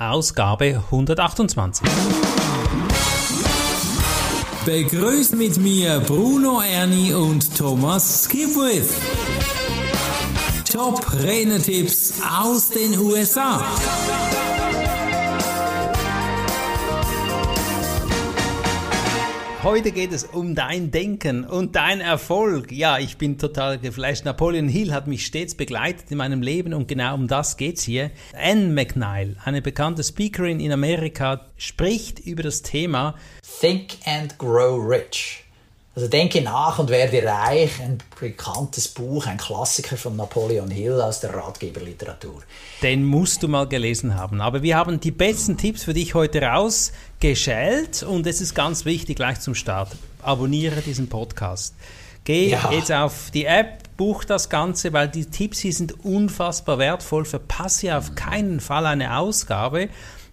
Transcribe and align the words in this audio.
Ausgabe 0.00 0.82
128. 0.86 1.86
Begrüßt 4.64 5.36
mit 5.36 5.58
mir 5.58 6.00
Bruno 6.00 6.62
Ernie 6.62 7.12
und 7.12 7.54
Thomas 7.54 8.24
Skipwith. 8.24 8.94
Top 10.72 11.04
Rennertipps 11.22 12.14
aus 12.42 12.70
den 12.70 12.98
USA. 12.98 13.62
Heute 19.62 19.92
geht 19.92 20.12
es 20.12 20.24
um 20.24 20.54
dein 20.54 20.90
Denken 20.90 21.44
und 21.44 21.76
dein 21.76 22.00
Erfolg. 22.00 22.72
Ja, 22.72 22.98
ich 22.98 23.18
bin 23.18 23.36
total 23.36 23.78
geflasht. 23.78 24.24
Napoleon 24.24 24.68
Hill 24.68 24.94
hat 24.94 25.06
mich 25.06 25.26
stets 25.26 25.54
begleitet 25.54 26.10
in 26.10 26.16
meinem 26.16 26.40
Leben 26.40 26.72
und 26.72 26.88
genau 26.88 27.14
um 27.14 27.28
das 27.28 27.58
geht's 27.58 27.82
hier. 27.82 28.10
Anne 28.32 28.68
McNeil, 28.68 29.36
eine 29.44 29.60
bekannte 29.60 30.02
Speakerin 30.02 30.60
in 30.60 30.72
Amerika, 30.72 31.44
spricht 31.58 32.20
über 32.20 32.42
das 32.42 32.62
Thema 32.62 33.16
Think 33.60 33.98
and 34.06 34.38
Grow 34.38 34.82
Rich. 34.82 35.44
Also 35.96 36.06
denke 36.06 36.40
nach 36.40 36.78
und 36.78 36.88
werde 36.88 37.24
reich, 37.24 37.80
ein 37.82 37.98
bekanntes 38.20 38.86
Buch, 38.86 39.26
ein 39.26 39.38
Klassiker 39.38 39.96
von 39.96 40.14
Napoleon 40.14 40.70
Hill 40.70 41.00
aus 41.00 41.18
der 41.18 41.34
Ratgeberliteratur. 41.34 42.42
Den 42.80 43.04
musst 43.04 43.42
du 43.42 43.48
mal 43.48 43.66
gelesen 43.66 44.14
haben. 44.14 44.40
Aber 44.40 44.62
wir 44.62 44.76
haben 44.76 45.00
die 45.00 45.10
besten 45.10 45.56
Tipps 45.56 45.82
für 45.82 45.92
dich 45.92 46.14
heute 46.14 46.42
rausgeschält 46.42 48.04
und 48.04 48.24
es 48.28 48.40
ist 48.40 48.54
ganz 48.54 48.84
wichtig 48.84 49.16
gleich 49.16 49.40
zum 49.40 49.56
Start. 49.56 49.90
Abonniere 50.22 50.80
diesen 50.80 51.08
Podcast. 51.08 51.74
Geh 52.22 52.50
ja. 52.50 52.70
jetzt 52.70 52.92
auf 52.92 53.32
die 53.32 53.46
App, 53.46 53.96
buch 53.96 54.24
das 54.24 54.48
Ganze, 54.48 54.92
weil 54.92 55.08
die 55.08 55.24
Tipps 55.24 55.58
hier 55.58 55.72
sind 55.72 56.04
unfassbar 56.04 56.78
wertvoll. 56.78 57.24
Verpasse 57.24 57.96
auf 57.96 58.14
keinen 58.14 58.60
Fall 58.60 58.86
eine 58.86 59.16
Ausgabe. 59.18 59.88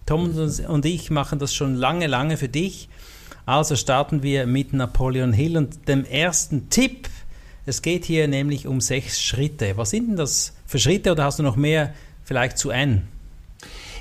Tom 0.06 0.34
und 0.68 0.86
ich 0.86 1.10
machen 1.10 1.40
das 1.40 1.52
schon 1.52 1.74
lange, 1.74 2.06
lange 2.06 2.36
für 2.36 2.48
dich. 2.48 2.88
Also 3.48 3.76
starten 3.76 4.22
wir 4.22 4.46
mit 4.46 4.74
Napoleon 4.74 5.32
Hill 5.32 5.56
und 5.56 5.88
dem 5.88 6.04
ersten 6.04 6.68
Tipp. 6.68 7.08
Es 7.64 7.80
geht 7.80 8.04
hier 8.04 8.28
nämlich 8.28 8.66
um 8.66 8.82
sechs 8.82 9.22
Schritte. 9.22 9.78
Was 9.78 9.88
sind 9.88 10.08
denn 10.08 10.16
das 10.16 10.52
für 10.66 10.78
Schritte 10.78 11.12
oder 11.12 11.24
hast 11.24 11.38
du 11.38 11.42
noch 11.42 11.56
mehr 11.56 11.94
vielleicht 12.24 12.58
zu 12.58 12.70
Anne? 12.70 13.04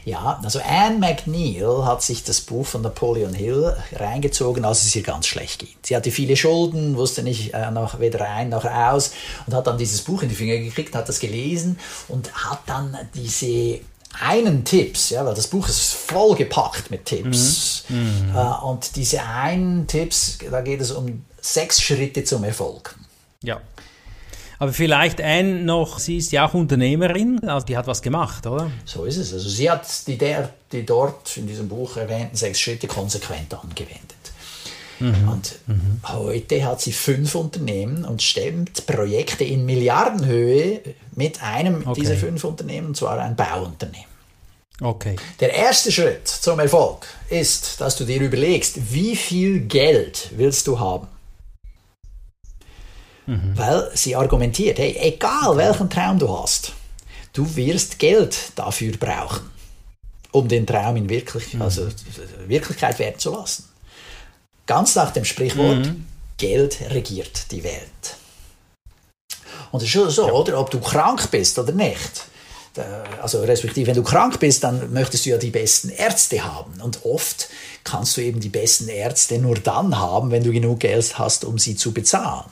Ja, 0.03 0.41
also 0.43 0.59
Anne 0.59 0.97
McNeil 0.97 1.85
hat 1.85 2.03
sich 2.03 2.25
das 2.25 2.41
Buch 2.41 2.65
von 2.65 2.81
Napoleon 2.81 3.33
Hill 3.33 3.73
reingezogen, 3.93 4.65
als 4.65 4.83
es 4.83 4.93
ihr 4.97 5.03
ganz 5.03 5.27
schlecht 5.27 5.59
ging. 5.59 5.69
Sie 5.81 5.95
hatte 5.95 6.11
viele 6.11 6.35
Schulden, 6.35 6.97
wusste 6.97 7.23
nicht 7.23 7.53
äh, 7.53 7.71
noch 7.71 8.01
weder 8.01 8.19
rein 8.19 8.49
noch 8.49 8.65
aus 8.65 9.13
und 9.45 9.53
hat 9.53 9.65
dann 9.65 9.77
dieses 9.77 10.01
Buch 10.01 10.23
in 10.23 10.29
die 10.29 10.35
Finger 10.35 10.57
gekriegt, 10.57 10.93
hat 10.93 11.07
das 11.07 11.21
gelesen 11.21 11.79
und 12.09 12.33
hat 12.33 12.59
dann 12.65 12.97
diese 13.15 13.79
einen 14.19 14.63
Tipps, 14.63 15.11
ja, 15.11 15.25
weil 15.25 15.35
das 15.35 15.47
Buch 15.47 15.67
ist 15.67 15.93
vollgepackt 15.93 16.89
mit 16.91 17.05
Tipps. 17.05 17.85
Mhm. 17.89 18.33
Äh, 18.35 18.65
und 18.65 18.95
diese 18.95 19.21
einen 19.23 19.87
Tipps, 19.87 20.39
da 20.49 20.61
geht 20.61 20.81
es 20.81 20.91
um 20.91 21.23
sechs 21.39 21.81
Schritte 21.81 22.23
zum 22.23 22.43
Erfolg. 22.43 22.95
Ja. 23.43 23.61
Aber 24.59 24.73
vielleicht 24.73 25.21
ein 25.21 25.65
noch, 25.65 25.99
sie 25.99 26.17
ist 26.17 26.31
ja 26.31 26.47
auch 26.47 26.55
Unternehmerin, 26.55 27.47
also 27.47 27.65
die 27.65 27.77
hat 27.77 27.85
was 27.85 28.01
gemacht, 28.01 28.47
oder? 28.47 28.71
So 28.85 29.05
ist 29.05 29.17
es. 29.17 29.31
Also 29.31 29.49
sie 29.49 29.69
hat 29.69 29.85
die, 30.07 30.17
der, 30.17 30.49
die 30.71 30.83
dort 30.83 31.37
in 31.37 31.45
diesem 31.45 31.69
Buch 31.69 31.97
erwähnten 31.97 32.35
sechs 32.35 32.59
Schritte 32.59 32.87
konsequent 32.87 33.53
angewendet. 33.53 34.16
Mhm. 34.99 35.29
Und 35.29 35.59
mhm. 35.67 35.99
heute 36.07 36.65
hat 36.65 36.81
sie 36.81 36.91
fünf 36.91 37.35
Unternehmen 37.35 38.05
und 38.05 38.21
stemmt 38.21 38.85
Projekte 38.85 39.43
in 39.43 39.65
Milliardenhöhe 39.65 40.81
mit 41.15 41.41
einem 41.43 41.87
okay. 41.87 42.01
dieser 42.01 42.15
fünf 42.15 42.43
Unternehmen, 42.43 42.87
und 42.87 42.97
zwar 42.97 43.19
ein 43.19 43.35
Bauunternehmen. 43.35 44.07
Okay. 44.79 45.15
Der 45.39 45.53
erste 45.53 45.91
Schritt 45.91 46.27
zum 46.27 46.59
Erfolg 46.59 47.07
ist, 47.29 47.81
dass 47.81 47.95
du 47.95 48.05
dir 48.05 48.21
überlegst, 48.21 48.93
wie 48.93 49.15
viel 49.15 49.61
Geld 49.61 50.29
willst 50.35 50.67
du 50.67 50.79
haben? 50.79 51.07
Mhm. 53.25 53.53
Weil 53.55 53.91
sie 53.95 54.15
argumentiert, 54.15 54.77
hey, 54.77 54.95
egal 54.99 55.57
welchen 55.57 55.89
Traum 55.89 56.19
du 56.19 56.29
hast, 56.29 56.73
du 57.33 57.55
wirst 57.55 57.97
Geld 57.99 58.51
dafür 58.55 58.95
brauchen, 58.97 59.49
um 60.31 60.47
den 60.47 60.65
Traum 60.65 60.95
in 60.95 61.09
wirklich, 61.09 61.55
mhm. 61.55 61.63
also 61.63 61.87
Wirklichkeit 62.47 62.99
werden 62.99 63.19
zu 63.19 63.31
lassen. 63.31 63.65
Ganz 64.67 64.95
nach 64.95 65.11
dem 65.11 65.25
Sprichwort, 65.25 65.85
mhm. 65.85 66.05
Geld 66.37 66.77
regiert 66.91 67.51
die 67.51 67.63
Welt. 67.63 68.17
Und 69.71 69.79
es 69.79 69.85
ist 69.85 69.93
schon 69.93 70.09
so, 70.09 70.27
ja. 70.27 70.33
oder? 70.33 70.59
Ob 70.59 70.69
du 70.69 70.79
krank 70.79 71.31
bist 71.31 71.57
oder 71.57 71.71
nicht. 71.71 72.25
Also 73.21 73.41
respektive, 73.41 73.87
wenn 73.87 73.95
du 73.95 74.03
krank 74.03 74.39
bist, 74.39 74.63
dann 74.63 74.93
möchtest 74.93 75.25
du 75.25 75.31
ja 75.31 75.37
die 75.37 75.49
besten 75.49 75.89
Ärzte 75.89 76.43
haben. 76.43 76.79
Und 76.81 77.05
oft 77.05 77.49
kannst 77.83 78.15
du 78.17 78.21
eben 78.21 78.39
die 78.39 78.49
besten 78.49 78.87
Ärzte 78.87 79.39
nur 79.39 79.55
dann 79.55 79.97
haben, 79.97 80.29
wenn 80.29 80.43
du 80.43 80.51
genug 80.51 80.81
Geld 80.81 81.17
hast, 81.17 81.43
um 81.43 81.57
sie 81.57 81.75
zu 81.75 81.91
bezahlen. 81.91 82.45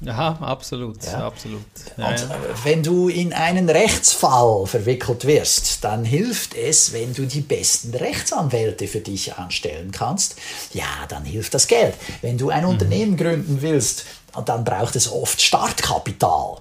Ja, 0.00 0.36
absolut, 0.40 1.02
ja. 1.04 1.26
absolut. 1.26 1.62
Ja, 1.96 2.08
und 2.08 2.20
ja. 2.20 2.28
wenn 2.64 2.82
du 2.82 3.08
in 3.08 3.32
einen 3.32 3.68
Rechtsfall 3.70 4.66
verwickelt 4.66 5.26
wirst, 5.26 5.82
dann 5.84 6.04
hilft 6.04 6.54
es, 6.54 6.92
wenn 6.92 7.14
du 7.14 7.26
die 7.26 7.40
besten 7.40 7.94
Rechtsanwälte 7.94 8.88
für 8.88 9.00
dich 9.00 9.34
anstellen 9.36 9.92
kannst. 9.92 10.36
Ja, 10.74 10.84
dann 11.08 11.24
hilft 11.24 11.54
das 11.54 11.66
Geld. 11.66 11.94
Wenn 12.20 12.36
du 12.36 12.50
ein 12.50 12.64
mhm. 12.64 12.70
Unternehmen 12.70 13.16
gründen 13.16 13.62
willst, 13.62 14.04
dann 14.44 14.64
braucht 14.64 14.96
es 14.96 15.10
oft 15.10 15.40
Startkapital. 15.40 16.58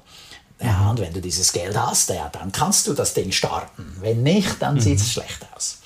Ja, 0.61 0.71
mhm. 0.71 0.89
und 0.91 0.99
wenn 1.01 1.13
du 1.13 1.19
dieses 1.19 1.51
Geld 1.51 1.77
hast, 1.77 2.09
ja, 2.09 2.29
dann 2.29 2.53
kannst 2.53 2.87
du 2.87 2.93
das 2.93 3.13
Ding 3.13 3.33
starten. 3.33 3.97
Wenn 3.99 4.23
nicht, 4.23 4.61
dann 4.61 4.75
mhm. 4.75 4.79
sieht 4.79 4.99
es 4.99 5.11
schlecht 5.11 5.45
aus. 5.53 5.79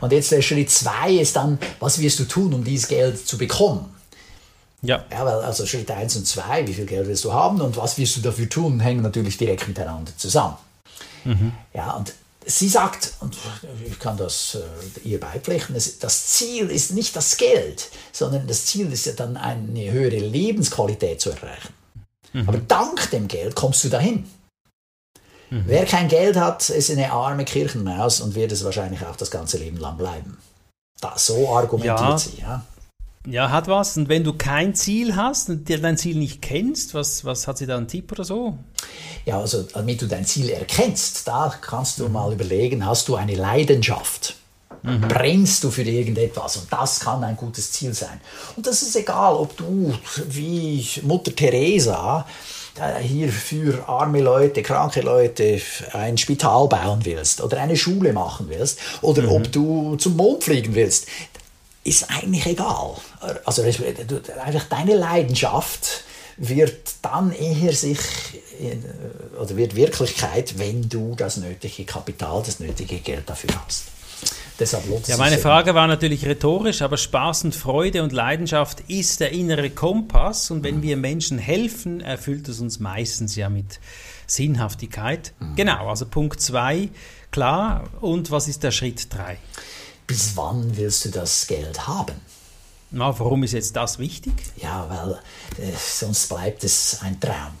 Und 0.00 0.12
jetzt 0.12 0.32
der 0.32 0.40
Schritt 0.40 0.70
zwei 0.70 1.12
ist 1.12 1.36
dann, 1.36 1.58
was 1.78 1.98
wirst 2.00 2.18
du 2.20 2.24
tun, 2.24 2.54
um 2.54 2.64
dieses 2.64 2.88
Geld 2.88 3.26
zu 3.26 3.36
bekommen? 3.36 3.94
Ja. 4.82 5.04
ja 5.10 5.24
weil 5.24 5.40
also 5.40 5.66
Schritt 5.66 5.90
1 5.90 6.16
und 6.16 6.26
2, 6.26 6.66
wie 6.66 6.74
viel 6.74 6.86
Geld 6.86 7.06
willst 7.06 7.24
du 7.24 7.32
haben 7.32 7.60
und 7.60 7.76
was 7.76 7.98
wirst 7.98 8.16
du 8.16 8.20
dafür 8.20 8.48
tun, 8.48 8.80
hängen 8.80 9.02
natürlich 9.02 9.36
direkt 9.36 9.68
miteinander 9.68 10.12
zusammen. 10.16 10.56
Mhm. 11.24 11.52
Ja, 11.74 11.92
und 11.92 12.14
sie 12.46 12.68
sagt, 12.68 13.14
und 13.20 13.36
ich 13.86 13.98
kann 13.98 14.16
das 14.16 14.56
äh, 14.56 15.08
ihr 15.08 15.20
beipflichten, 15.20 15.74
das 15.74 16.26
Ziel 16.28 16.70
ist 16.70 16.92
nicht 16.92 17.14
das 17.14 17.36
Geld, 17.36 17.90
sondern 18.12 18.46
das 18.46 18.66
Ziel 18.66 18.90
ist 18.92 19.06
ja 19.06 19.12
dann 19.12 19.36
eine 19.36 19.90
höhere 19.90 20.18
Lebensqualität 20.18 21.20
zu 21.20 21.30
erreichen. 21.30 21.74
Mhm. 22.32 22.48
Aber 22.48 22.58
dank 22.58 23.10
dem 23.10 23.28
Geld 23.28 23.54
kommst 23.54 23.84
du 23.84 23.88
dahin. 23.88 24.30
Mhm. 25.50 25.64
Wer 25.66 25.84
kein 25.84 26.08
Geld 26.08 26.36
hat, 26.36 26.70
ist 26.70 26.90
eine 26.90 27.12
arme 27.12 27.44
Kirchenmaus 27.44 28.20
und 28.20 28.34
wird 28.34 28.52
es 28.52 28.64
wahrscheinlich 28.64 29.04
auch 29.04 29.16
das 29.16 29.30
ganze 29.30 29.58
Leben 29.58 29.76
lang 29.76 29.96
bleiben. 29.96 30.38
Da, 31.00 31.16
so 31.16 31.54
argumentiert 31.54 31.98
ja. 31.98 32.18
sie. 32.18 32.40
Ja. 32.40 32.64
Ja, 33.26 33.50
hat 33.50 33.68
was. 33.68 33.96
Und 33.96 34.08
wenn 34.08 34.24
du 34.24 34.32
kein 34.32 34.74
Ziel 34.74 35.14
hast 35.14 35.50
und 35.50 35.68
dein 35.68 35.98
Ziel 35.98 36.16
nicht 36.16 36.40
kennst, 36.40 36.94
was, 36.94 37.24
was 37.24 37.46
hat 37.46 37.58
sie 37.58 37.66
da 37.66 37.76
einen 37.76 37.86
Tipp 37.86 38.10
oder 38.12 38.24
so? 38.24 38.56
Ja, 39.26 39.38
also 39.38 39.62
damit 39.62 40.00
du 40.00 40.06
dein 40.06 40.24
Ziel 40.24 40.48
erkennst, 40.48 41.28
da 41.28 41.54
kannst 41.60 41.98
du 41.98 42.06
mhm. 42.06 42.12
mal 42.12 42.32
überlegen, 42.32 42.86
hast 42.86 43.08
du 43.08 43.16
eine 43.16 43.34
Leidenschaft? 43.34 44.36
Mhm. 44.82 45.02
Brennst 45.02 45.62
du 45.64 45.70
für 45.70 45.82
irgendetwas? 45.82 46.56
Und 46.56 46.72
das 46.72 47.00
kann 47.00 47.22
ein 47.22 47.36
gutes 47.36 47.72
Ziel 47.72 47.92
sein. 47.92 48.20
Und 48.56 48.66
das 48.66 48.80
ist 48.80 48.96
egal, 48.96 49.34
ob 49.34 49.54
du 49.58 49.92
wie 50.28 50.86
Mutter 51.02 51.34
Teresa 51.36 52.26
hier 53.02 53.30
für 53.30 53.86
arme 53.86 54.22
Leute, 54.22 54.62
kranke 54.62 55.02
Leute 55.02 55.60
ein 55.92 56.16
Spital 56.16 56.68
bauen 56.68 57.00
willst 57.02 57.42
oder 57.42 57.60
eine 57.60 57.76
Schule 57.76 58.14
machen 58.14 58.46
willst 58.48 58.78
oder 59.02 59.22
mhm. 59.22 59.28
ob 59.28 59.52
du 59.52 59.96
zum 59.96 60.16
Mond 60.16 60.44
fliegen 60.44 60.74
willst 60.74 61.06
ist 61.84 62.10
eigentlich 62.10 62.46
egal. 62.46 62.96
Also 63.44 63.62
einfach 63.62 64.64
deine 64.68 64.96
Leidenschaft 64.96 66.04
wird 66.36 66.94
dann 67.02 67.32
eher 67.32 67.72
sich 67.72 67.98
oder 69.38 69.56
wird 69.56 69.74
Wirklichkeit, 69.74 70.58
wenn 70.58 70.88
du 70.88 71.14
das 71.16 71.36
nötige 71.36 71.84
Kapital, 71.84 72.42
das 72.44 72.60
nötige 72.60 72.98
Geld 72.98 73.28
dafür 73.28 73.50
hast. 73.64 73.84
Deshalb 74.58 74.86
lohnt 74.88 75.08
ja, 75.08 75.16
meine 75.16 75.38
Frage 75.38 75.74
war 75.74 75.86
natürlich 75.86 76.26
rhetorisch, 76.26 76.82
aber 76.82 76.98
Spaß 76.98 77.44
und 77.44 77.54
Freude 77.54 78.02
und 78.02 78.12
Leidenschaft 78.12 78.80
ist 78.88 79.20
der 79.20 79.32
innere 79.32 79.70
Kompass 79.70 80.50
und 80.50 80.62
wenn 80.62 80.76
mhm. 80.76 80.82
wir 80.82 80.96
Menschen 80.98 81.38
helfen, 81.38 82.02
erfüllt 82.02 82.46
es 82.48 82.60
uns 82.60 82.78
meistens 82.78 83.36
ja 83.36 83.48
mit 83.48 83.80
Sinnhaftigkeit. 84.26 85.32
Mhm. 85.40 85.56
Genau, 85.56 85.88
also 85.88 86.04
Punkt 86.04 86.42
2, 86.42 86.90
klar. 87.30 87.84
Und 88.02 88.30
was 88.30 88.48
ist 88.48 88.62
der 88.62 88.70
Schritt 88.70 89.12
3? 89.14 89.38
Bis 90.10 90.36
wann 90.36 90.76
willst 90.76 91.04
du 91.04 91.10
das 91.10 91.46
Geld 91.46 91.86
haben? 91.86 92.16
Na, 92.90 93.16
warum 93.20 93.44
ist 93.44 93.52
jetzt 93.52 93.76
das 93.76 94.00
wichtig? 94.00 94.32
Ja, 94.56 94.84
weil 94.88 95.64
äh, 95.64 95.70
sonst 95.78 96.28
bleibt 96.28 96.64
es 96.64 96.98
ein 97.02 97.20
Traum. 97.20 97.52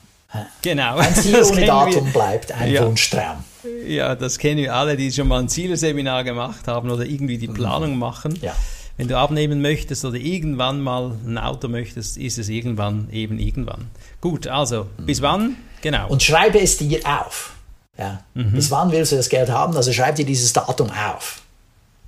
Genau. 0.60 0.96
Ein 0.96 1.14
Ziel 1.14 1.40
ohne 1.44 1.64
Datum 1.64 2.06
wir. 2.06 2.12
bleibt 2.12 2.50
ein 2.50 2.72
ja. 2.72 2.84
Wunschtraum. 2.84 3.44
Ja, 3.86 4.16
das 4.16 4.38
kennen 4.38 4.58
wir 4.58 4.74
alle, 4.74 4.96
die 4.96 5.12
schon 5.12 5.28
mal 5.28 5.38
ein 5.38 5.48
Zielseminar 5.48 6.24
gemacht 6.24 6.66
haben 6.66 6.90
oder 6.90 7.04
irgendwie 7.04 7.38
die 7.38 7.46
mhm. 7.46 7.54
Planung 7.54 7.98
machen. 7.98 8.36
Ja. 8.42 8.56
Wenn 8.96 9.06
du 9.06 9.16
abnehmen 9.16 9.62
möchtest 9.62 10.04
oder 10.04 10.16
irgendwann 10.16 10.80
mal 10.80 11.16
ein 11.24 11.38
Auto 11.38 11.68
möchtest, 11.68 12.16
ist 12.16 12.38
es 12.38 12.48
irgendwann 12.48 13.08
eben 13.12 13.38
irgendwann. 13.38 13.86
Gut, 14.20 14.48
also 14.48 14.88
mhm. 14.98 15.06
bis 15.06 15.22
wann? 15.22 15.56
Genau. 15.82 16.08
Und 16.08 16.24
schreibe 16.24 16.58
es 16.58 16.78
dir 16.78 17.00
auf. 17.06 17.54
Ja. 17.96 18.24
Mhm. 18.34 18.52
Bis 18.54 18.72
wann 18.72 18.90
willst 18.90 19.12
du 19.12 19.16
das 19.16 19.28
Geld 19.28 19.50
haben? 19.50 19.76
Also 19.76 19.92
schreib 19.92 20.16
dir 20.16 20.26
dieses 20.26 20.52
Datum 20.52 20.90
auf. 20.90 21.42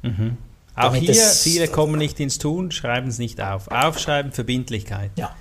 Mhm. 0.02 0.37
Auch 0.75 0.94
hier, 0.94 1.14
viele 1.14 1.69
kommen 1.69 1.99
nicht 1.99 2.19
ins 2.19 2.38
Tun, 2.38 2.70
schreiben 2.70 3.08
es 3.08 3.19
nicht 3.19 3.40
auf. 3.40 3.69
Aufschreiben, 3.69 4.32
Verbindlichkeit. 4.32 5.10
Ja. 5.16 5.34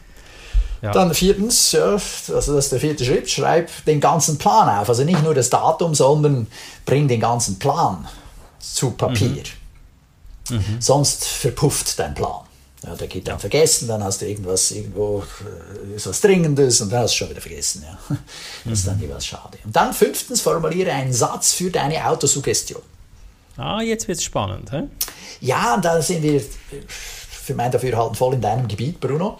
Ja. 0.82 0.92
Dann 0.92 1.14
viertens, 1.14 1.74
ja, 1.74 1.92
also 1.92 2.32
das 2.32 2.48
ist 2.48 2.72
der 2.72 2.80
vierte 2.80 3.06
Schritt, 3.06 3.30
schreib 3.30 3.70
den 3.86 4.00
ganzen 4.00 4.40
Plan 4.40 4.68
auf. 4.68 4.90
Also 4.90 5.04
nicht 5.04 5.22
nur 5.22 5.36
das 5.36 5.50
Datum, 5.52 5.94
sondern 5.94 6.48
bring 6.86 7.08
den 7.08 7.20
ganzen 7.20 7.60
Plan 7.60 8.08
zu 8.60 8.92
Papier. 8.92 9.44
Mhm. 10.50 10.56
Mhm. 10.58 10.78
Sonst 10.80 11.26
verpufft 11.26 12.00
dein 12.00 12.16
Plan. 12.16 12.42
Ja, 12.84 12.96
der 12.96 13.08
geht 13.08 13.28
dann 13.28 13.40
vergessen, 13.40 13.88
dann 13.88 14.04
hast 14.04 14.22
du 14.22 14.28
irgendwas 14.28 14.72
irgendwo 14.72 15.24
äh, 15.92 15.96
ist 15.96 16.08
was 16.08 16.20
Dringendes 16.20 16.82
und 16.82 16.92
dann 16.92 17.04
hast 17.04 17.14
du 17.14 17.18
schon 17.18 17.30
wieder 17.30 17.42
vergessen. 17.42 17.86
Ja. 17.86 18.18
Das 18.66 18.80
ist 18.80 18.88
dann 18.88 18.96
mhm. 18.98 19.04
jeweils 19.04 19.26
schade. 19.26 19.60
Und 19.64 19.76
dann 19.76 19.94
fünftens, 19.94 20.42
formuliere 20.42 20.92
einen 20.92 21.14
Satz 21.14 21.54
für 21.54 21.70
deine 21.70 22.08
Autosuggestion. 22.08 22.82
Ah, 23.58 23.82
jetzt 23.82 24.08
wird 24.08 24.18
es 24.18 24.24
spannend. 24.24 24.72
Hä? 24.72 24.84
Ja, 25.40 25.78
da 25.78 26.02
sind 26.02 26.24
wir 26.24 26.42
für 27.42 27.56
mein 27.56 27.72
Dafürhalten 27.72 28.16
voll 28.16 28.36
in 28.36 28.42
deinem 28.42 28.68
Gebiet, 28.68 29.00
Bruno. 29.00 29.40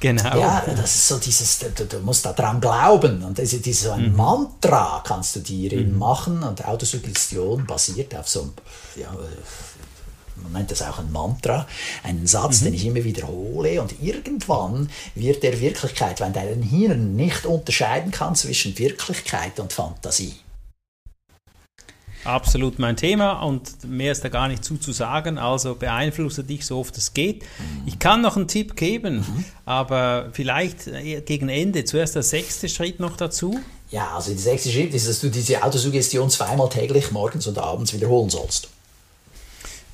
Genau. 0.00 0.38
Ja, 0.38 0.62
das 0.66 0.94
ist 0.94 1.08
so 1.08 1.18
dieses, 1.18 1.58
du, 1.58 1.86
du 1.86 1.98
musst 2.00 2.24
da 2.24 2.32
dran 2.32 2.60
glauben. 2.60 3.22
Und 3.24 3.38
das 3.38 3.52
ist, 3.52 3.66
das 3.66 3.72
ist 3.72 3.82
so 3.84 3.92
ein 3.92 4.10
mhm. 4.10 4.16
Mantra, 4.16 5.02
kannst 5.04 5.36
du 5.36 5.40
dir 5.40 5.76
mhm. 5.80 5.98
machen. 5.98 6.42
Und 6.42 6.64
Autosuggestion 6.64 7.66
basiert 7.66 8.14
auf 8.14 8.28
so 8.28 8.42
einem, 8.42 8.52
ja, 8.96 9.08
man 10.42 10.52
nennt 10.52 10.70
das 10.70 10.82
auch 10.82 10.98
ein 10.98 11.10
Mantra, 11.10 11.66
einen 12.04 12.26
Satz, 12.26 12.60
mhm. 12.60 12.66
den 12.66 12.74
ich 12.74 12.86
immer 12.86 13.02
wiederhole 13.02 13.80
und 13.80 14.00
irgendwann 14.00 14.88
wird 15.14 15.42
der 15.42 15.60
Wirklichkeit, 15.60 16.20
wenn 16.20 16.32
dein 16.32 16.62
Hirn 16.62 17.16
nicht 17.16 17.46
unterscheiden 17.46 18.12
kann 18.12 18.34
zwischen 18.34 18.78
Wirklichkeit 18.78 19.58
und 19.58 19.72
Fantasie. 19.72 20.34
Absolut 22.28 22.78
mein 22.78 22.94
Thema 22.94 23.40
und 23.40 23.88
mehr 23.88 24.12
ist 24.12 24.22
da 24.22 24.28
gar 24.28 24.48
nicht 24.48 24.62
zu, 24.62 24.76
zu 24.76 24.92
sagen. 24.92 25.38
Also 25.38 25.74
beeinflusse 25.74 26.44
dich 26.44 26.66
so 26.66 26.78
oft 26.78 26.94
es 26.98 27.14
geht. 27.14 27.42
Ich 27.86 27.98
kann 27.98 28.20
noch 28.20 28.36
einen 28.36 28.48
Tipp 28.48 28.76
geben, 28.76 29.20
mhm. 29.20 29.44
aber 29.64 30.28
vielleicht 30.32 30.88
äh, 30.88 31.22
gegen 31.22 31.48
Ende. 31.48 31.86
Zuerst 31.86 32.16
der 32.16 32.22
sechste 32.22 32.68
Schritt 32.68 33.00
noch 33.00 33.16
dazu. 33.16 33.58
Ja, 33.90 34.10
also 34.14 34.30
der 34.32 34.40
sechste 34.40 34.68
Schritt 34.68 34.92
ist, 34.92 35.08
dass 35.08 35.20
du 35.20 35.30
diese 35.30 35.62
Autosuggestion 35.62 36.28
zweimal 36.28 36.68
täglich 36.68 37.10
morgens 37.12 37.46
und 37.46 37.56
abends 37.56 37.94
wiederholen 37.94 38.28
sollst. 38.28 38.68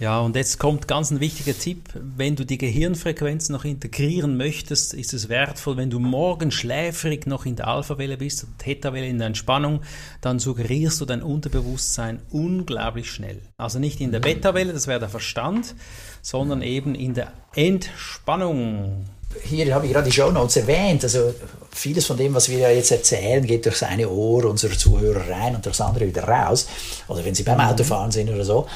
Ja, 0.01 0.21
und 0.21 0.35
jetzt 0.35 0.59
kommt 0.59 0.89
ganz 0.89 1.13
ein 1.13 1.21
wichtiger 1.21 1.57
Tipp. 1.57 1.89
Wenn 1.95 2.35
du 2.35 2.45
die 2.45 2.59
Gehirnfrequenz 2.59 3.49
noch 3.49 3.65
integrieren 3.65 4.37
möchtest, 4.37 4.93
ist 4.93 5.15
es 5.15 5.29
wertvoll, 5.29 5.77
wenn 5.77 5.89
du 5.89 6.01
morgen 6.01 6.51
schläfrig 6.51 7.27
noch 7.29 7.47
in 7.47 7.55
der 7.55 7.69
Alpha-Welle 7.69 8.17
bist, 8.17 8.45
Theta-Welle 8.59 9.07
in 9.07 9.19
der 9.19 9.29
Entspannung, 9.29 9.83
dann 10.21 10.41
suggerierst 10.41 11.01
du 11.01 11.05
dein 11.05 11.23
Unterbewusstsein 11.23 12.21
unglaublich 12.33 13.09
schnell. 13.09 13.41
Also 13.57 13.79
nicht 13.79 14.01
in 14.01 14.11
der. 14.11 14.19
Beta-Welle, 14.19 14.73
das 14.73 14.89
wäre 14.89 14.99
der 14.99 15.09
Verstand, 15.09 15.77
sondern 16.23 16.63
eben 16.63 16.97
in 16.97 17.15
der 17.15 17.33
Entspannung. 17.55 19.05
Hier 19.45 19.73
habe 19.75 19.87
ich 19.87 19.93
gerade 19.93 20.07
die 20.09 20.15
Show 20.15 20.31
Notes 20.31 20.57
erwähnt. 20.57 21.05
Also 21.05 21.35
vieles 21.71 22.07
von 22.07 22.17
dem, 22.17 22.35
was 22.35 22.49
wir 22.49 22.59
ja 22.59 22.71
jetzt 22.71 22.91
erzählen, 22.91 23.45
geht 23.47 23.65
durch 23.65 23.77
seine 23.77 24.09
Ohr 24.09 24.45
unserer 24.45 24.77
Zuhörer 24.77 25.29
rein 25.29 25.55
und 25.55 25.65
durchs 25.65 25.81
andere 25.81 26.07
wieder 26.07 26.25
raus. 26.25 26.67
Oder 27.09 27.25
wenn 27.25 27.35
sie 27.35 27.43
beim 27.45 27.59
mhm. 27.59 27.65
Autofahren 27.65 28.11
sind 28.11 28.29
oder 28.29 28.45
so 28.45 28.67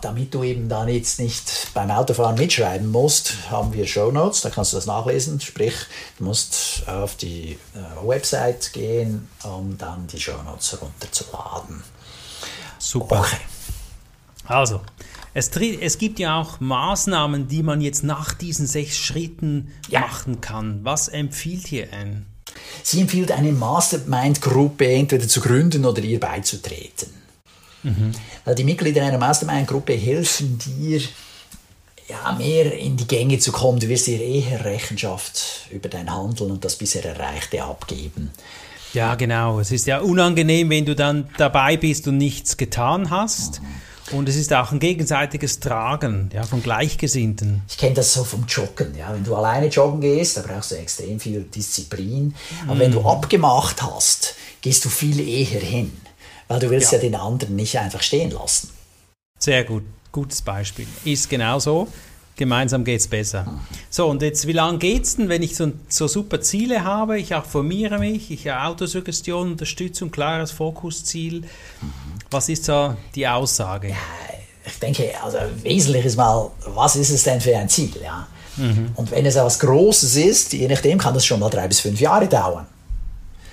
damit 0.00 0.34
du 0.34 0.42
eben 0.42 0.68
dann 0.68 0.88
jetzt 0.88 1.18
nicht 1.18 1.68
beim 1.74 1.90
Autofahren 1.90 2.36
mitschreiben 2.36 2.90
musst, 2.90 3.50
haben 3.50 3.72
wir 3.72 3.86
Show 3.86 4.10
Notes, 4.10 4.42
da 4.42 4.50
kannst 4.50 4.72
du 4.72 4.76
das 4.76 4.86
nachlesen. 4.86 5.40
Sprich, 5.40 5.74
du 6.18 6.24
musst 6.24 6.82
auf 6.86 7.16
die 7.16 7.58
äh, 7.74 8.06
Website 8.06 8.72
gehen, 8.72 9.28
um 9.42 9.76
dann 9.78 10.06
die 10.06 10.20
Show 10.20 10.42
Notes 10.44 10.78
runterzuladen. 10.80 11.82
Super. 12.78 13.20
Okay. 13.20 13.36
Also, 14.46 14.80
es, 15.32 15.48
es, 15.48 15.98
gibt 15.98 16.18
ja 16.18 16.40
auch 16.40 16.58
Maßnahmen, 16.58 17.46
die 17.46 17.62
man 17.62 17.80
jetzt 17.80 18.02
nach 18.02 18.34
diesen 18.34 18.66
sechs 18.66 18.96
Schritten 18.96 19.72
ja. 19.88 20.00
machen 20.00 20.40
kann. 20.40 20.80
Was 20.82 21.08
empfiehlt 21.08 21.68
hier 21.68 21.92
ein? 21.92 22.26
Sie 22.82 23.00
empfiehlt 23.00 23.30
eine 23.30 23.52
Mastermind-Gruppe 23.52 24.92
entweder 24.92 25.28
zu 25.28 25.40
gründen 25.40 25.84
oder 25.84 26.02
ihr 26.02 26.18
beizutreten. 26.18 27.19
Mhm. 27.82 28.12
Weil 28.44 28.54
die 28.54 28.64
Mitglieder 28.64 29.04
einer 29.04 29.18
Mastermind-Gruppe 29.18 29.94
helfen 29.94 30.58
dir, 30.58 31.00
ja, 32.08 32.32
mehr 32.32 32.76
in 32.76 32.96
die 32.96 33.06
Gänge 33.06 33.38
zu 33.38 33.52
kommen. 33.52 33.78
Du 33.78 33.88
wirst 33.88 34.06
dir 34.06 34.20
eher 34.20 34.64
Rechenschaft 34.64 35.68
über 35.70 35.88
dein 35.88 36.12
Handeln 36.12 36.50
und 36.50 36.64
das 36.64 36.76
bisher 36.76 37.04
Erreichte 37.04 37.62
abgeben. 37.62 38.30
Ja, 38.92 39.14
genau. 39.14 39.60
Es 39.60 39.70
ist 39.70 39.86
ja 39.86 40.00
unangenehm, 40.00 40.70
wenn 40.70 40.84
du 40.84 40.96
dann 40.96 41.28
dabei 41.38 41.76
bist 41.76 42.08
und 42.08 42.18
nichts 42.18 42.56
getan 42.56 43.10
hast. 43.10 43.62
Mhm. 43.62 43.66
Und 44.18 44.28
es 44.28 44.34
ist 44.34 44.52
auch 44.52 44.72
ein 44.72 44.80
gegenseitiges 44.80 45.60
Tragen 45.60 46.30
ja, 46.32 46.42
von 46.42 46.64
Gleichgesinnten. 46.64 47.62
Ich 47.68 47.78
kenne 47.78 47.94
das 47.94 48.12
so 48.12 48.24
vom 48.24 48.44
Joggen. 48.48 48.96
Ja. 48.98 49.12
Wenn 49.12 49.22
du 49.22 49.36
alleine 49.36 49.68
joggen 49.68 50.00
gehst, 50.00 50.36
da 50.36 50.42
brauchst 50.42 50.72
du 50.72 50.74
extrem 50.74 51.20
viel 51.20 51.42
Disziplin. 51.42 52.34
Aber 52.64 52.74
mhm. 52.74 52.78
wenn 52.80 52.90
du 52.90 53.02
abgemacht 53.02 53.80
hast, 53.82 54.34
gehst 54.62 54.84
du 54.84 54.88
viel 54.88 55.20
eher 55.20 55.60
hin 55.60 55.92
weil 56.50 56.58
du 56.58 56.68
willst 56.68 56.90
ja. 56.90 56.98
ja 56.98 57.02
den 57.02 57.14
anderen 57.14 57.54
nicht 57.54 57.78
einfach 57.78 58.02
stehen 58.02 58.32
lassen. 58.32 58.70
Sehr 59.38 59.62
gut, 59.62 59.84
gutes 60.10 60.42
Beispiel. 60.42 60.86
Ist 61.04 61.30
genau 61.30 61.60
so. 61.60 61.86
Gemeinsam 62.34 62.82
geht 62.84 62.98
es 62.98 63.06
besser. 63.06 63.60
So, 63.88 64.08
und 64.08 64.20
jetzt, 64.20 64.48
wie 64.48 64.52
lange 64.52 64.78
geht 64.78 65.04
es 65.04 65.14
denn, 65.14 65.28
wenn 65.28 65.44
ich 65.44 65.54
so, 65.54 65.70
so, 65.88 66.08
super 66.08 66.40
Ziele 66.40 66.82
habe? 66.82 67.20
Ich 67.20 67.36
auch 67.36 67.44
formiere 67.44 68.00
mich, 68.00 68.32
ich 68.32 68.48
habe 68.48 68.68
Autosuggestion, 68.68 69.52
Unterstützung, 69.52 70.10
klares 70.10 70.50
Fokusziel. 70.50 71.44
Was 72.32 72.48
ist 72.48 72.64
so 72.64 72.96
die 73.14 73.28
Aussage? 73.28 73.90
Ja, 73.90 73.96
ich 74.66 74.78
denke, 74.80 75.12
also 75.22 75.38
wesentlich 75.62 76.04
ist 76.04 76.16
mal, 76.16 76.50
was 76.66 76.96
ist 76.96 77.10
es 77.10 77.22
denn 77.22 77.40
für 77.40 77.56
ein 77.56 77.68
Ziel? 77.68 77.92
Ja? 78.02 78.26
Mhm. 78.56 78.90
Und 78.96 79.12
wenn 79.12 79.24
es 79.24 79.36
etwas 79.36 79.60
Großes 79.60 80.16
ist, 80.16 80.52
je 80.52 80.66
nachdem 80.66 80.98
kann 80.98 81.14
das 81.14 81.24
schon 81.24 81.38
mal 81.38 81.50
drei 81.50 81.68
bis 81.68 81.78
fünf 81.78 82.00
Jahre 82.00 82.26
dauern. 82.26 82.66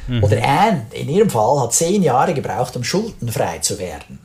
Mhm. 0.07 0.23
Oder 0.23 0.43
Anne, 0.43 0.85
in 0.91 1.09
ihrem 1.09 1.29
Fall, 1.29 1.61
hat 1.61 1.73
zehn 1.73 2.01
Jahre 2.03 2.33
gebraucht, 2.33 2.75
um 2.75 2.83
schuldenfrei 2.83 3.59
zu 3.59 3.77
werden. 3.79 4.19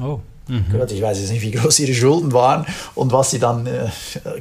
Oh. 0.00 0.20
Mhm. 0.48 0.64
Ich 0.88 1.02
weiß 1.02 1.20
jetzt 1.20 1.30
nicht, 1.30 1.42
wie 1.42 1.50
groß 1.50 1.78
ihre 1.80 1.94
Schulden 1.94 2.32
waren 2.32 2.64
und 2.94 3.12
was 3.12 3.30
sie 3.30 3.38
dann 3.38 3.66
äh, 3.66 3.88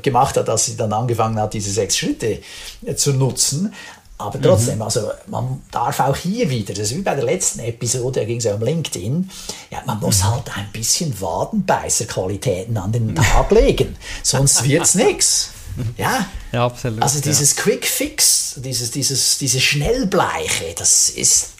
gemacht 0.01 0.37
hat, 0.37 0.47
als 0.49 0.65
sie 0.65 0.77
dann 0.77 0.93
angefangen 0.93 1.39
hat, 1.39 1.53
diese 1.53 1.69
sechs 1.69 1.97
Schritte 1.97 2.39
äh, 2.85 2.95
zu 2.95 3.13
nutzen. 3.13 3.73
Aber 4.19 4.41
trotzdem, 4.41 4.77
mhm. 4.77 4.81
also 4.81 5.11
man 5.27 5.61
darf 5.69 5.99
auch 5.99 6.15
hier 6.15 6.49
wieder, 6.49 6.73
das 6.73 6.91
ist 6.91 6.97
wie 6.97 7.01
bei 7.01 7.13
der 7.13 7.25
letzten 7.25 7.59
Episode, 7.59 8.21
da 8.21 8.25
ging 8.25 8.37
es 8.37 8.45
ja 8.45 8.55
um 8.55 8.63
LinkedIn, 8.63 9.29
ja, 9.69 9.79
man 9.85 9.99
muss 9.99 10.23
mhm. 10.23 10.31
halt 10.31 10.57
ein 10.57 10.69
bisschen 10.71 11.19
Wadenbeißerqualitäten 11.21 12.77
an 12.77 12.91
den 12.91 13.13
Tag 13.13 13.51
legen, 13.51 13.95
sonst 14.23 14.63
wird 14.63 14.83
es 14.83 14.95
nichts. 14.95 15.51
Ja? 15.97 16.25
ja, 16.51 16.65
absolut. 16.65 17.01
Also 17.01 17.21
dieses 17.21 17.55
ja. 17.55 17.63
Quick 17.63 17.85
Fix, 17.85 18.55
dieses, 18.57 18.91
dieses, 18.91 19.37
diese 19.37 19.59
Schnellbleiche, 19.59 20.73
das 20.77 21.09
ist 21.09 21.51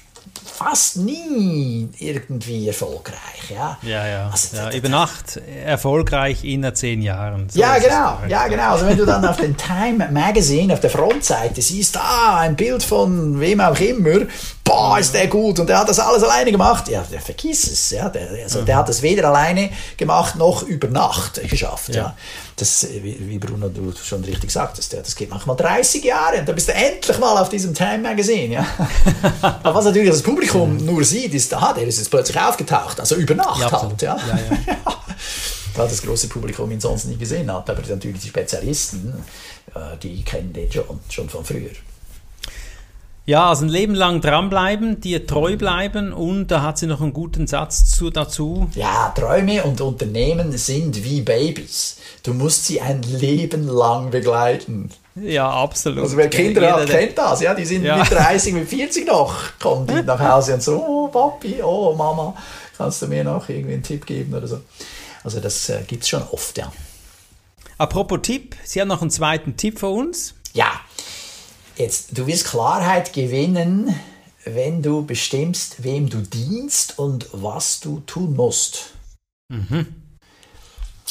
fast 0.58 0.98
nie 0.98 1.88
irgendwie 2.00 2.68
erfolgreich. 2.68 3.52
Ja, 3.54 3.78
ja. 3.84 4.08
ja. 4.08 4.30
Also, 4.30 4.58
ja 4.58 4.72
über 4.72 4.90
Nacht 4.90 5.38
erfolgreich 5.64 6.44
in 6.44 6.66
zehn 6.74 7.02
Jahren. 7.02 7.48
So 7.50 7.60
ja, 7.60 7.78
genau. 7.78 8.20
Ja, 8.28 8.48
genau. 8.48 8.72
Also 8.72 8.88
wenn 8.88 8.98
du 8.98 9.06
dann 9.06 9.24
auf 9.24 9.38
dem 9.38 9.56
Time 9.56 10.10
Magazine 10.12 10.74
auf 10.74 10.80
der 10.80 10.90
Frontseite 10.90 11.62
siehst, 11.62 11.98
ah, 11.98 12.40
ein 12.40 12.56
Bild 12.56 12.82
von 12.82 13.40
wem 13.40 13.62
auch 13.62 13.80
immer, 13.80 14.26
boah, 14.78 15.00
ist 15.00 15.14
der 15.14 15.28
gut 15.28 15.60
und 15.60 15.68
der 15.68 15.80
hat 15.80 15.90
das 15.90 16.00
alles 16.00 16.24
alleine 16.24 16.52
gemacht. 16.52 16.88
Ja, 16.88 17.04
der 17.12 17.20
vergiss 17.20 17.66
es. 17.66 17.90
Ja, 17.90 18.10
der, 18.10 18.30
also, 18.44 18.62
mhm. 18.62 18.66
der 18.66 18.76
hat 18.78 18.90
das 18.90 19.02
weder 19.02 19.28
alleine 19.30 19.70
gemacht 19.98 20.36
noch 20.36 20.64
über 20.64 20.88
Nacht 20.88 21.42
geschafft. 21.50 21.90
Ja. 21.90 21.96
ja 21.96 22.16
das, 22.58 22.88
wie 22.92 23.38
Bruno 23.38 23.70
du 23.70 23.94
schon 24.04 24.24
richtig 24.24 24.52
sagtest, 24.52 24.92
ja, 24.94 25.00
das 25.02 25.16
geht 25.16 25.30
manchmal 25.30 25.56
30 25.56 26.04
Jahre 26.04 26.40
und 26.40 26.48
dann 26.48 26.56
bist 26.56 26.68
du 26.68 26.74
endlich 26.74 27.18
mal 27.20 27.38
auf 27.38 27.50
diesem 27.50 27.74
Time 27.74 28.00
Magazine. 28.00 28.56
Ja. 28.56 28.66
Aber 29.42 29.76
was 29.76 29.86
natürlich 29.86 30.10
das 30.10 30.24
Publikum 30.24 30.78
nur 30.78 31.04
sieht, 31.04 31.34
ist, 31.36 31.54
aha, 31.54 31.74
der 31.74 31.86
ist 31.86 32.00
jetzt 32.00 32.10
plötzlich 32.10 32.40
aufgetaucht, 32.40 33.00
also 33.00 33.16
über 33.16 33.36
Nacht 33.36 33.62
ja, 33.62 33.72
halt. 33.72 34.02
Ja. 34.02 34.18
Ja, 34.28 34.38
ja. 34.68 34.76
Weil 35.76 35.88
das 35.88 36.02
große 36.02 36.28
Publikum 36.30 36.72
ihn 36.72 36.82
sonst 36.82 37.06
nie 37.06 37.18
gesehen 37.18 37.54
hat. 37.54 37.70
Aber 37.70 37.82
natürlich 37.88 38.22
die 38.22 38.30
Spezialisten, 38.30 39.14
äh, 39.76 39.96
die 40.02 40.24
kennen 40.24 40.52
den 40.52 40.72
schon, 40.72 41.00
schon 41.10 41.30
von 41.30 41.46
früher. 41.46 41.70
Ja, 43.28 43.50
also 43.50 43.66
ein 43.66 43.70
Leben 43.70 43.94
lang 43.94 44.22
dranbleiben, 44.22 45.02
dir 45.02 45.28
treu 45.28 45.58
bleiben 45.58 46.14
und 46.14 46.48
da 46.48 46.62
hat 46.62 46.78
sie 46.78 46.88
noch 46.88 47.02
einen 47.02 47.12
guten 47.12 47.46
Satz 47.46 47.92
zu, 47.92 48.10
dazu. 48.10 48.70
Ja, 48.74 49.12
Träume 49.14 49.66
und 49.66 49.82
Unternehmen 49.82 50.58
sind 50.58 51.04
wie 51.04 51.20
Babys. 51.20 51.98
Du 52.24 52.34
musst 52.34 52.68
sie 52.68 52.80
ein 52.80 53.02
Leben 53.02 53.68
lang 53.68 54.12
begleiten. 54.12 54.92
Ja, 55.16 55.50
absolut. 55.50 56.04
Also 56.04 56.16
wer 56.16 56.30
Kinder 56.30 56.62
Jeder, 56.62 56.80
hat, 56.80 56.88
kennt 56.88 57.18
das. 57.18 57.42
Ja, 57.42 57.54
die 57.54 57.66
sind 57.66 57.84
ja. 57.84 57.98
mit 57.98 58.10
30, 58.10 58.54
mit 58.54 58.70
40 58.70 59.06
noch, 59.06 59.36
kommen 59.60 59.86
die 59.88 60.04
nach 60.04 60.20
Hause 60.22 60.54
und 60.54 60.64
so, 60.64 60.78
oh 60.78 61.08
Papi, 61.10 61.62
oh 61.62 61.94
Mama, 61.98 62.34
kannst 62.78 63.02
du 63.02 63.08
mir 63.08 63.26
noch 63.26 63.50
irgendwie 63.50 63.74
einen 63.74 63.84
Tipp 63.84 64.06
geben 64.06 64.36
oder 64.36 64.48
so. 64.48 64.62
Also 65.26 65.42
das 65.42 65.68
äh, 65.68 65.82
gibt 65.86 66.04
es 66.04 66.08
schon 66.08 66.24
oft, 66.32 66.58
ja. 66.58 66.72
Apropos 67.78 68.20
Tipp, 68.22 68.56
Sie 68.64 68.80
haben 68.80 68.88
noch 68.88 69.02
einen 69.02 69.12
zweiten 69.12 69.58
Tipp 69.58 69.80
für 69.80 69.90
uns? 69.90 70.34
Ja, 70.54 70.72
Jetzt, 71.78 72.18
du 72.18 72.26
wirst 72.26 72.46
Klarheit 72.46 73.14
gewinnen, 73.14 73.94
wenn 74.46 74.82
du 74.82 75.06
bestimmst, 75.06 75.84
wem 75.84 76.10
du 76.10 76.22
dienst 76.22 76.98
und 76.98 77.28
was 77.34 77.80
du 77.80 78.00
tun 78.02 78.36
musst. 78.36 78.94
Mhm. 79.50 79.86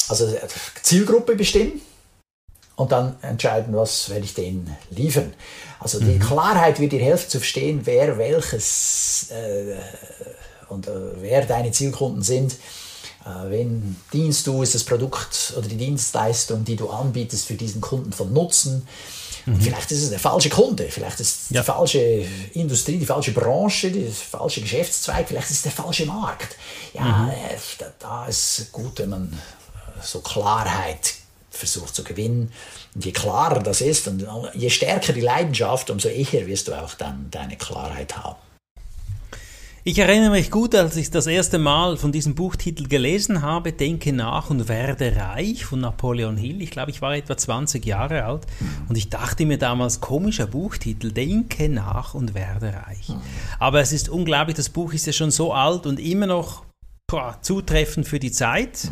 Also 0.09 0.35
Zielgruppe 0.81 1.35
bestimmen 1.35 1.81
und 2.75 2.91
dann 2.91 3.15
entscheiden, 3.21 3.75
was 3.75 4.09
werde 4.09 4.25
ich 4.25 4.33
denen 4.33 4.75
liefern. 4.89 5.33
Also 5.79 5.99
die 5.99 6.05
mhm. 6.15 6.19
Klarheit 6.19 6.79
wird 6.79 6.91
dir 6.91 7.01
helfen 7.01 7.29
zu 7.29 7.39
verstehen, 7.39 7.81
wer 7.85 8.17
welches 8.17 9.31
äh, 9.31 9.77
und 10.69 10.87
äh, 10.87 11.21
wer 11.21 11.45
deine 11.45 11.71
Zielkunden 11.71 12.23
sind. 12.23 12.53
Äh, 13.25 13.49
wen 13.49 13.95
dienst 14.11 14.47
du, 14.47 14.63
ist 14.63 14.75
das 14.75 14.83
Produkt 14.83 15.53
oder 15.57 15.67
die 15.67 15.77
Dienstleistung, 15.77 16.65
die 16.65 16.75
du 16.75 16.89
anbietest 16.89 17.45
für 17.45 17.55
diesen 17.55 17.79
Kunden 17.79 18.11
von 18.11 18.33
Nutzen. 18.33 18.87
Mhm. 19.47 19.61
Vielleicht 19.61 19.91
ist 19.93 20.03
es 20.03 20.09
der 20.09 20.19
falsche 20.19 20.49
Kunde, 20.49 20.89
vielleicht 20.89 21.21
ist 21.21 21.43
es 21.43 21.49
ja. 21.51 21.61
die 21.61 21.65
falsche 21.65 22.25
Industrie, 22.53 22.97
die 22.97 23.05
falsche 23.05 23.31
Branche, 23.31 23.89
der 23.89 24.11
falsche 24.11 24.59
Geschäftszweig, 24.59 25.25
vielleicht 25.25 25.49
ist 25.49 25.57
es 25.57 25.61
der 25.63 25.71
falsche 25.71 26.05
Markt. 26.05 26.57
Ja, 26.93 27.01
mhm. 27.01 27.29
Äh, 27.29 27.57
da, 27.77 27.85
da 27.97 28.27
ist 28.27 28.69
gut, 28.73 28.99
wenn 28.99 29.09
man 29.09 29.31
äh, 29.31 30.03
so 30.03 30.19
Klarheit 30.19 31.13
versucht 31.49 31.95
zu 31.95 32.03
gewinnen. 32.03 32.51
Und 32.93 33.05
je 33.05 33.13
klarer 33.13 33.63
das 33.63 33.79
ist 33.79 34.07
und 34.09 34.27
je 34.53 34.69
stärker 34.69 35.13
die 35.13 35.21
Leidenschaft, 35.21 35.89
umso 35.89 36.09
eher 36.09 36.45
wirst 36.45 36.67
du 36.67 36.73
auch 36.73 36.93
dann 36.95 37.27
deine 37.31 37.55
Klarheit 37.55 38.17
haben. 38.17 38.35
Ich 39.87 39.99
erinnere 39.99 40.31
mich 40.31 40.51
gut, 40.51 40.75
als 40.75 40.97
ich 40.97 41.11
das 41.11 41.27
erste 41.27 41.59
Mal 41.59 41.95
von 41.95 42.11
diesem 42.11 42.35
Buchtitel 42.35 42.89
gelesen 42.89 43.41
habe, 43.41 43.71
Denke 43.71 44.11
nach 44.11 44.49
und 44.49 44.67
werde 44.67 45.15
reich 45.15 45.63
von 45.63 45.79
Napoleon 45.79 46.35
Hill. 46.35 46.61
Ich 46.61 46.71
glaube, 46.71 46.91
ich 46.91 47.01
war 47.01 47.15
etwa 47.15 47.37
20 47.37 47.85
Jahre 47.85 48.25
alt 48.25 48.45
und 48.89 48.97
ich 48.97 49.09
dachte 49.09 49.45
mir 49.45 49.57
damals, 49.57 50.01
komischer 50.01 50.45
Buchtitel, 50.45 51.13
Denke 51.13 51.69
nach 51.69 52.15
und 52.15 52.33
werde 52.33 52.73
reich. 52.85 53.13
Aber 53.59 53.79
es 53.79 53.93
ist 53.93 54.09
unglaublich, 54.09 54.57
das 54.57 54.67
Buch 54.67 54.91
ist 54.91 55.05
ja 55.05 55.13
schon 55.13 55.31
so 55.31 55.53
alt 55.53 55.85
und 55.85 56.01
immer 56.01 56.27
noch 56.27 56.65
boah, 57.09 57.37
zutreffend 57.41 58.09
für 58.09 58.19
die 58.19 58.33
Zeit. 58.33 58.91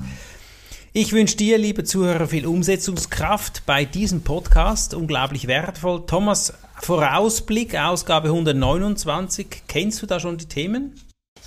Ich 0.93 1.11
wünsche 1.11 1.35
dir, 1.35 1.57
liebe 1.57 1.83
Zuhörer, 1.83 2.29
viel 2.29 2.45
Umsetzungskraft 2.45 3.63
bei 3.65 3.83
diesem 3.83 4.21
Podcast. 4.21 4.93
Unglaublich 4.93 5.47
wertvoll. 5.47 6.05
Thomas, 6.05 6.53
Vorausblick, 6.85 7.75
Ausgabe 7.75 8.27
129. 8.27 9.63
Kennst 9.67 10.03
du 10.03 10.05
da 10.05 10.19
schon 10.19 10.37
die 10.37 10.45
Themen? 10.45 10.93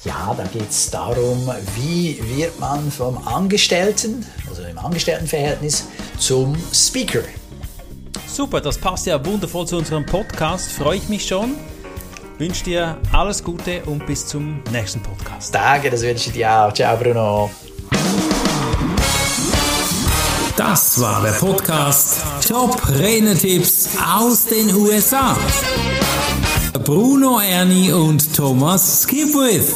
Ja, 0.02 0.35
da 0.37 0.42
geht 0.42 0.68
es 0.68 0.90
darum, 0.90 1.49
wie 1.76 2.18
wird 2.37 2.59
man 2.59 2.90
vom 2.90 3.25
Angestellten, 3.25 4.26
also 4.49 4.62
im 4.64 4.76
Angestelltenverhältnis, 4.76 5.87
zum 6.18 6.57
Speaker. 6.75 7.23
Super, 8.26 8.61
das 8.61 8.78
passt 8.78 9.07
ja 9.07 9.25
wundervoll 9.25 9.68
zu 9.68 9.76
unserem 9.76 10.04
Podcast. 10.04 10.73
Freue 10.73 10.97
ich 10.97 11.09
mich 11.09 11.25
schon. 11.25 11.54
Wünsche 12.38 12.64
dir 12.64 12.99
alles 13.12 13.45
Gute 13.45 13.85
und 13.85 14.04
bis 14.07 14.26
zum 14.26 14.61
nächsten 14.73 15.00
Podcast. 15.00 15.54
Danke, 15.54 15.88
das 15.88 16.02
wünsche 16.02 16.30
ich 16.30 16.35
dir 16.35 16.50
auch. 16.50 16.73
Ciao, 16.73 16.97
Bruno. 16.97 17.49
Das 20.59 21.00
war 21.00 21.23
der 21.23 21.31
Podcast 21.31 22.21
Top 22.49 22.83
Renetipps 22.88 23.91
aus 24.05 24.45
den 24.45 24.75
USA. 24.75 25.37
Bruno 26.83 27.38
Ernie 27.38 27.93
und 27.93 28.35
Thomas 28.35 29.03
Skipwith. 29.03 29.73